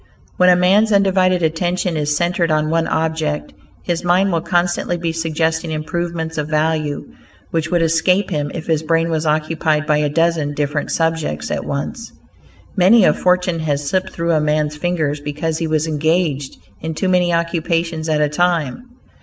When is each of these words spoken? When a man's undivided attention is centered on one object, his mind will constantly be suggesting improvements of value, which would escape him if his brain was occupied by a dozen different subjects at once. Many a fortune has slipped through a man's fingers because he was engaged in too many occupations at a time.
When 0.37 0.49
a 0.49 0.55
man's 0.55 0.91
undivided 0.91 1.43
attention 1.43 1.95
is 1.95 2.15
centered 2.17 2.49
on 2.49 2.71
one 2.71 2.87
object, 2.87 3.53
his 3.83 4.03
mind 4.03 4.31
will 4.33 4.41
constantly 4.41 4.97
be 4.97 5.11
suggesting 5.11 5.69
improvements 5.69 6.39
of 6.39 6.47
value, 6.49 7.13
which 7.51 7.69
would 7.69 7.83
escape 7.83 8.31
him 8.31 8.49
if 8.51 8.65
his 8.65 8.81
brain 8.81 9.11
was 9.11 9.27
occupied 9.27 9.85
by 9.85 9.97
a 9.99 10.09
dozen 10.09 10.55
different 10.55 10.89
subjects 10.89 11.51
at 11.51 11.65
once. 11.65 12.11
Many 12.75 13.05
a 13.05 13.13
fortune 13.13 13.59
has 13.59 13.87
slipped 13.87 14.09
through 14.09 14.31
a 14.31 14.41
man's 14.41 14.75
fingers 14.75 15.19
because 15.19 15.59
he 15.59 15.67
was 15.67 15.85
engaged 15.85 16.57
in 16.81 16.95
too 16.95 17.07
many 17.07 17.31
occupations 17.31 18.09
at 18.09 18.21
a 18.21 18.27
time. 18.29 18.89